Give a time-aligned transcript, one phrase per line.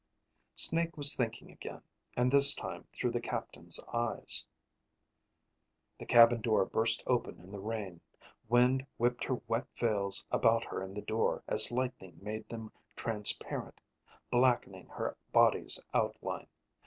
[0.55, 1.83] Snake was thinking again,
[2.17, 4.47] and this time through the captain's eyes.
[5.99, 8.01] _The cabin door burst open in the rain.
[8.49, 13.79] Wind whipped her wet veils about her in the door as lightning made them transparent,
[14.31, 16.47] blackening her body's outline.